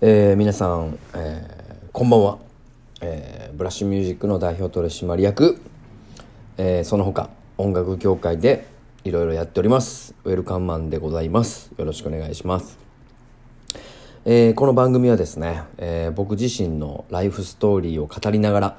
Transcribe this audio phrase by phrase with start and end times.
[0.00, 2.38] えー皆さん、えーこんばんは、
[3.00, 5.62] えーブラッシュミュージックの代表取締役、
[6.58, 8.66] えーその他音楽業界で
[9.04, 10.16] いろいろやっております。
[10.24, 11.70] ウェルカンマンでございます。
[11.78, 12.76] よろしくお願いします、
[14.24, 18.76] えーこの番組はですね、えー僕自身のライフストーリーを語りながら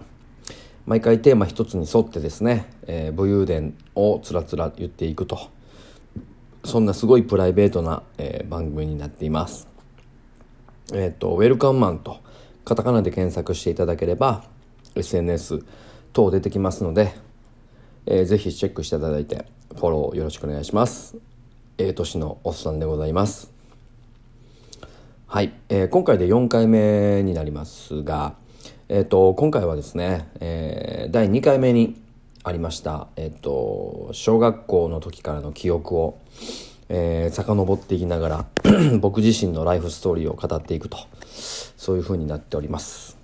[0.86, 5.40] 毎回テーマ一つに沿ってですね、えー武勇伝をつらつら言っていくと。
[6.66, 9.74] そんなすごいプライベートな、えー番組になっています。
[10.94, 12.20] えっ、と、ウェルカムマンと
[12.64, 14.44] カタカナで検索していただければ
[14.96, 15.64] SNS
[16.14, 17.14] 等出てきますので、
[18.06, 19.46] えーぜひチェックしていただいて
[19.76, 21.18] フォローよろしくお願いします。
[21.78, 23.52] ええ年のおっさんでございます。
[25.28, 28.36] はい、えー今回で4回目になりますが、
[28.90, 32.02] えっ、と、今回はですね、えー第2回目に
[32.44, 36.18] ありました、えっ、と、小学校の時からの記憶を、
[36.90, 38.46] えー、遡っていきながら
[39.02, 40.98] 僕自身のライフストーリーを語っていくと
[41.78, 43.18] そういう風になっております、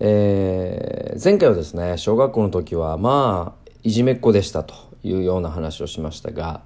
[0.00, 6.62] えー前回はですね小学校の時はまあいじめっ子でしたというような話をしましたが、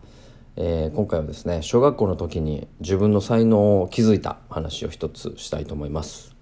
[0.56, 6.34] えー今回はですね小学校の時に自分の才能を気づいた話を一つしたいと思います。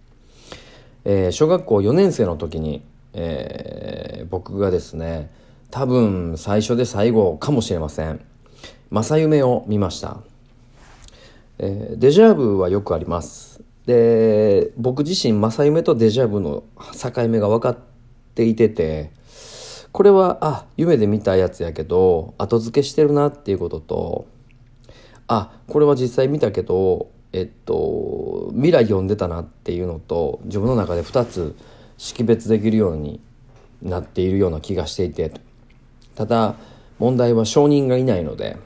[1.04, 5.30] えー小学校4年生の時に、えー僕がですね
[5.70, 8.20] 多分最初で最後かもしれません。
[8.90, 10.18] 正夢を見ました、
[11.58, 13.60] えーデジャブはよくあります。
[13.86, 16.64] で僕自身正夢とデジャブの
[17.00, 17.78] 境目が分かっ
[18.34, 19.12] ていてて
[19.92, 24.26] これはあ夢で見たやつやけど後付けしてるなっていうことと
[25.28, 31.56] あこれは実際見たけどえっと未来読んでたなっていうのと自分の中で2つ
[31.96, 33.20] 識別できるように
[33.82, 35.32] なっているような気がしていて。
[36.16, 36.56] ただ
[36.98, 38.56] 問題は証人がいないので。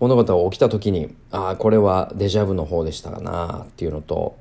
[0.00, 4.36] 物事が起きた時にああこれはデジャブの方でしたかなっていうのと、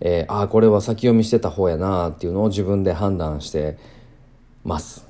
[0.00, 3.78] えーああこれは先読みしてた方やなっていうのを自分で判断して
[4.64, 5.06] ます。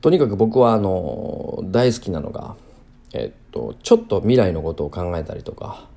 [0.00, 2.54] とにかく僕はあの大好きなのが、
[3.12, 5.88] えっと、ちょっと未来のことを考えたりとか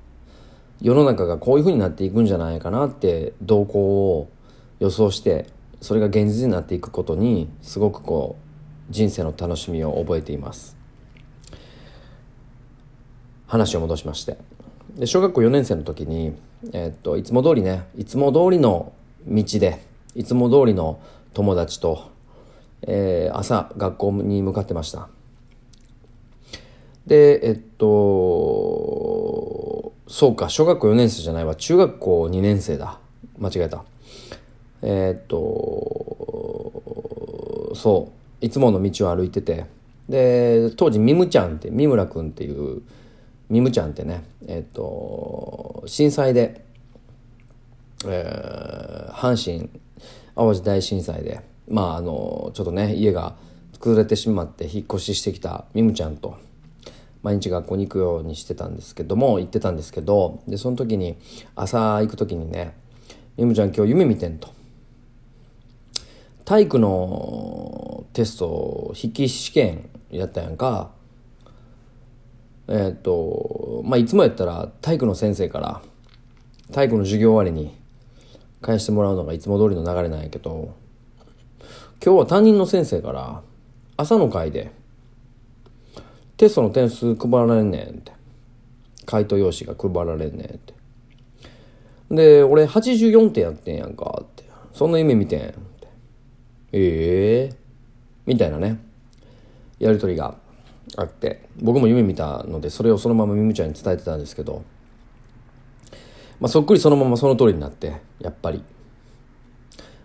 [0.80, 4.30] 世の中がこういうふうになっていくんじゃないかなって動向を
[4.80, 5.46] 予想して
[5.80, 8.36] それが現実になっていくことにすごくこ
[8.90, 10.76] う人生の楽しみを覚えています
[13.50, 14.38] 話を戻しまして。
[14.96, 16.36] で小学校4年生の時に、
[16.72, 18.92] えっといつも通りねいつも通りの
[19.26, 19.82] 道で
[20.14, 21.00] いつも通りの
[21.34, 22.10] 友達と、
[22.82, 25.08] えー朝学校に向かってました。
[27.06, 27.88] でえっと
[30.06, 31.56] そうか小学校4年生じゃないわ。
[31.56, 33.00] 中学校2年生だ。
[33.38, 33.84] 間違えた。
[34.82, 35.40] えっと
[37.74, 38.12] そ
[38.42, 39.66] ういつもの道を歩いてて。
[40.08, 42.82] で当時ミムちゃんって三村君っていう
[43.50, 46.64] ミムちゃんってねえっと震災で、
[48.06, 48.90] えー
[49.20, 49.68] 阪神・
[50.34, 53.36] 淡路大震災でまああのちょっとね家が
[53.80, 56.38] 崩れてしまって引っ越ししてきたミムちゃんと
[57.22, 61.18] 毎日学校に行くようにしてたんですけども行ってたんですけどでその時に
[61.54, 62.74] 朝行く時にね
[63.36, 64.48] 「ミムちゃん今日夢見てん」と。
[66.46, 70.90] 体育のテスト筆記試験やったやんか
[72.70, 75.82] えっ、とまあいつもやったら体育の先生から
[76.72, 77.74] 体育の授業終わりに
[78.62, 80.74] 返してもらうのがいつも通りの流れなんやけど
[82.02, 83.42] 今日は担任の先生から
[83.96, 84.70] 朝の会で
[86.36, 88.12] テストの点数配られんねんって
[89.04, 90.74] 回答用紙が配られんねんって。
[92.10, 94.44] で俺84点やってんやんかって。
[94.72, 95.58] そんな夢見てんって。
[96.72, 97.56] ええ
[98.24, 98.78] みたいなね。
[99.80, 100.36] やり取りが。
[100.96, 104.64] あって僕も夢見たのでそれをそのままミムちゃんに伝えてたんですけど、
[106.40, 108.62] まあ、そっくりそのままその通りになってやっぱり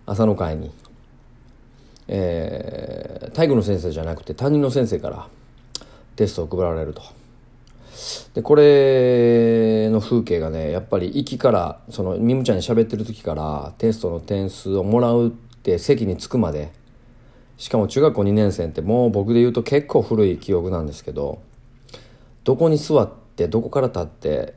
[0.06, 0.72] 朝の会に、
[2.08, 5.28] えー体育の先生じゃなくて担任の先生から
[6.16, 7.04] テストを配られると。
[8.34, 16.72] でこれの風景がねやっぱり行きからそのミムちゃんに喋ってる時からテストの点数をもらうって席に着くまで
[17.58, 21.42] しかも中学校2年生ってもう僕で言うと結構古い記憶なんですけど
[22.44, 24.54] どこに座ってどこから立って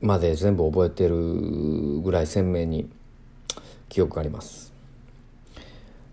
[0.00, 2.88] まで全部覚えてるぐらい鮮明に
[3.88, 4.72] 記憶があります。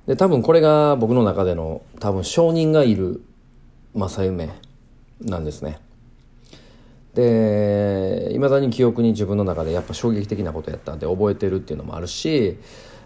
[0.07, 3.23] で多分これが僕の中での多分証人がいる
[3.93, 4.49] 正夢
[5.21, 5.79] なんですね。
[7.13, 12.57] でいまだに記憶に自分の中でやっぱ衝撃的なことやったんで覚えてるっていうのもあるし、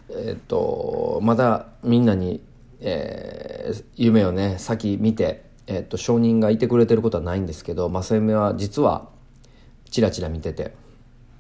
[0.10, 2.42] えっと、まだみんなに、
[2.82, 3.50] えー
[3.96, 9.10] 夢をね先見て、えっと、証人がいてくれてることはないんですけど正夢は実は
[9.90, 10.74] チラチラ見てて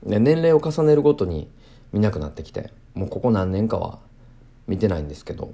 [0.04, 1.50] 年齢を重ねるごとに
[1.92, 4.00] 見なくなってきてもうここ何年かは
[4.68, 5.54] 見てないんですけど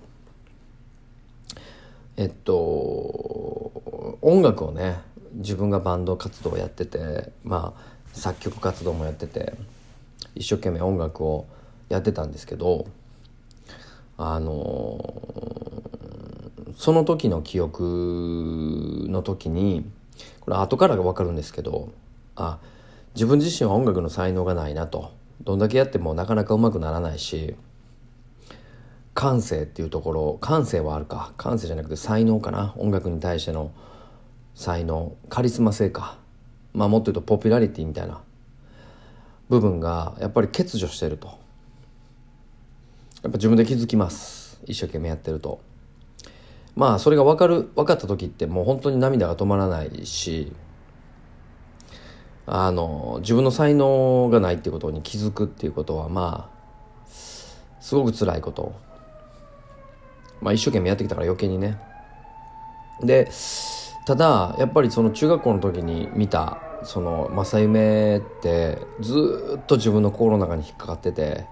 [2.17, 2.53] えっと
[4.21, 4.99] 音楽をね
[5.33, 7.81] 自分がバンド活動をやっててまあ
[8.13, 9.53] 作曲活動もやってて
[10.35, 11.47] 一生懸命音楽を
[11.89, 12.87] やってたんですけど
[14.17, 15.44] あの
[16.75, 19.89] その時の記憶の時に
[20.41, 21.89] これ後から分かるんですけど
[22.35, 22.59] あ
[23.15, 25.11] 自分自身は音楽の才能がないなと。
[25.41, 27.55] どんだけやってもなかなかうまくならないし
[29.13, 31.31] 感性っていうところ感性はあるか。
[31.37, 32.73] 感性じゃなくて才能かな。
[32.77, 33.71] 音楽に対しての
[34.53, 35.15] 才能。
[35.29, 36.17] カリスマ性か。
[36.73, 38.19] まあもっと言うとポピュラリティみたいな。
[39.47, 41.27] 部分がやっぱり欠如してると。
[41.27, 41.37] やっ
[43.23, 44.59] ぱ自分で気づきます。
[44.65, 45.61] 一生懸命やってると。
[46.75, 50.51] まあそれが分かる分かった時ってもう本当に涙が止まらないし
[52.47, 57.09] あの自分の才能がないっていうことに気づくっていうことはまあ
[57.79, 58.73] すごく辛いこと。
[60.41, 61.79] まあ一生懸命やってきたから余計にね。
[63.01, 63.29] で
[64.05, 71.45] ただやっぱりその中学校の時に見たその正夢ってずっと自分の心の中に引っかかってて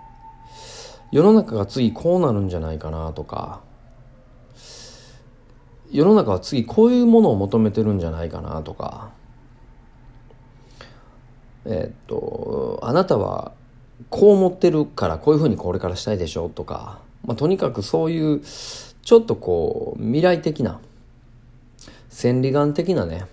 [1.11, 3.61] 世の中が次こうなるんじゃないかなとか
[5.93, 9.11] 世の中は次こういうものを求めてるんじゃないかなとか。
[11.65, 13.53] えっとあなたは
[14.09, 20.81] こう思ってるからこういうふうにこれからしたいでしょとか、まあ、とにかくそういうちょっとこう未来的な
[22.09, 23.27] 千里眼的なね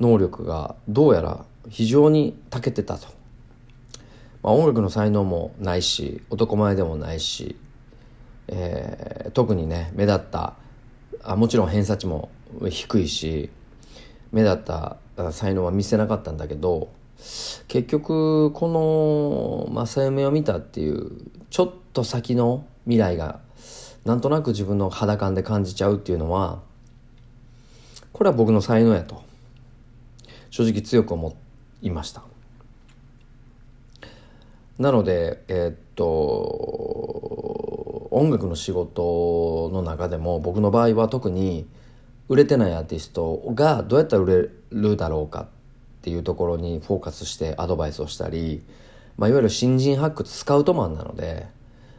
[0.00, 3.06] 能力がどうやら非常に長けてたと、
[4.42, 7.56] まあ、音楽の才能もないし男前でもないし、
[8.48, 10.54] えー、特にね目立った
[11.26, 12.28] あもちろん偏差値も
[12.68, 13.50] 低いし
[14.30, 14.98] 目立った
[15.32, 16.88] 才能は見せなかったんだけど
[17.68, 21.10] 結局この正夢を見たっていう
[21.50, 23.40] ちょっと先の未来が
[24.04, 26.60] なんとなく自分の肌感で感じちゃうっていうのは
[28.12, 29.22] これは僕の才能やと
[30.50, 31.36] 正直強く思
[31.82, 32.22] いました。
[34.78, 36.73] なのでえー、っと
[38.14, 41.66] 音楽の仕事の中でも僕の場合は特に
[42.28, 45.46] 売れてないアーティストがどうやったら売れるだろうかっ
[46.02, 48.62] ていうところにフォーカスしてアドバイスをしたり、
[49.18, 51.48] まあ、いわゆる新人発掘スカウトマンなので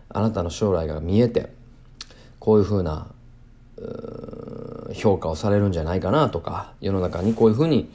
[0.07, 1.49] あなたの将来が見えて
[2.39, 3.07] こういうふうな
[4.93, 7.91] 評価をされるんじゃないかなとか世の中にこういうふうに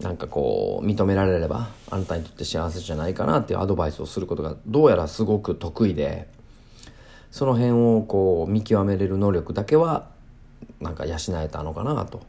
[0.00, 6.26] なんかこう認められればあなたにとって幸せじゃないかなっていうアドバイスをすることがどうやらすごく得意で
[7.30, 10.08] その辺をこう見極めれる能力だけは
[10.80, 12.22] なんか養えたのかなと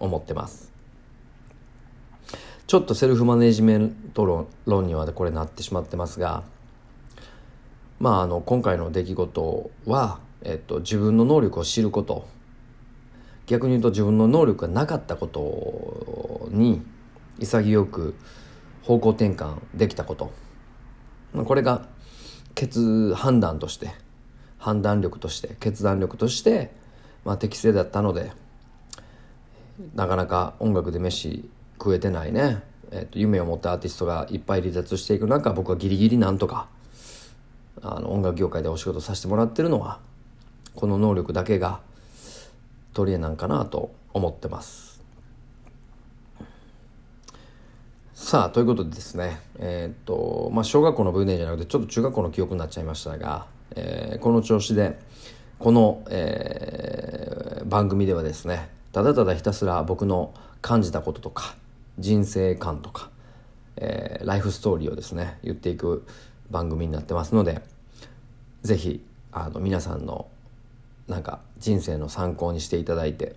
[0.00, 0.72] 思ってます。
[2.68, 6.42] ちょっとセルフマネジメント論にはこれなってしまってますが
[7.98, 12.28] まああの今回の出来事は、えっと、自分の能力を知ること
[13.46, 16.82] 逆に言うと自分の能力がなかったことに
[17.38, 18.14] 潔く
[18.82, 20.30] 方向転換できたこと
[21.44, 21.86] これが
[22.54, 23.92] 決判断として
[24.58, 26.70] 判断力として決断力として、
[27.24, 28.32] まあ、適正だったので
[29.94, 36.68] なかなか音楽で飯食えてないね、えー、と夢を持ったアーティストがいっぱい離脱していく中僕はギリギリなんとか
[37.80, 40.00] あの音楽業界でお仕事させてもらってるのは
[40.74, 41.80] この能力だけが
[42.92, 44.88] 取り柄なんかなと思ってます。
[48.14, 53.46] さあということでですねえー、っとまあ小学校の文年じゃなくてちょっと中学校の記憶になっちゃいましたが、
[53.76, 54.98] えー、この調子で
[55.58, 61.54] この、えー、番組ではですねただただひたすら僕の感じたこととか
[61.98, 63.10] 人生観とか、
[63.76, 66.06] えー、ライフストーリーをですね言っていく
[66.50, 67.60] 番組になってますので
[68.62, 70.28] 是非あの皆さんの
[71.06, 73.34] なんか人生の参考にしていただいて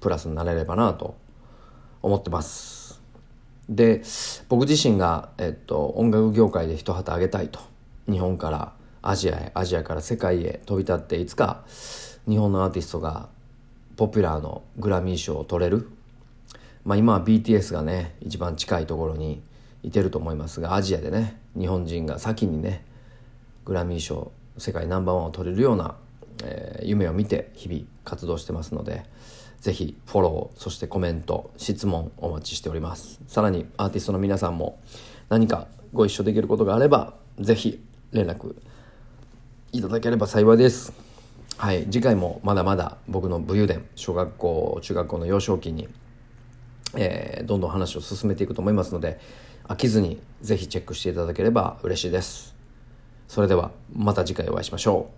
[0.00, 1.16] プラスになれればなと
[2.02, 3.00] 思ってます。
[3.68, 4.02] で
[4.48, 7.58] 僕自身が、えっと、音楽業界で一旗あげたいと
[8.08, 8.72] 日本から
[9.08, 11.64] アジアへアジアから世界へ飛び立っていつか
[12.28, 13.28] 日本のアーティストが
[13.96, 15.88] ポピュラーのグラミー賞を取れる。
[16.84, 19.42] まあ、今は BTS がね一番近いところに
[19.82, 22.84] いてると思いますがアジアでね日本人が先にね
[23.64, 25.96] グラミー賞世界ナンバーワンを取れるような、
[26.44, 29.04] えー、夢を見て日々活動してますので
[29.60, 33.20] 是非フォローそしてコメント質問お待ちしております。
[33.26, 34.80] さらにアーティストの皆さんも
[35.28, 37.80] 何かご一緒できることがあれば是非
[38.12, 38.54] 連絡
[39.72, 40.92] いただければ幸いです。
[41.56, 45.88] はい次回もまだまだ僕の武勇伝小学校中学校の幼少期に
[46.94, 49.18] えー、どんどん話を進めていくと思いますので
[49.64, 52.54] 飽きずにぜひチェックしていただければ嬉しいです。
[53.28, 55.10] それではまた次回お会いしましょ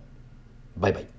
[0.77, 0.79] う。
[0.79, 1.18] バイバイ。